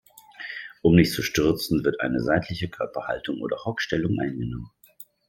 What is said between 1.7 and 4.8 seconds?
wird eine seitliche Körperhaltung oder Hockstellung eingenommen.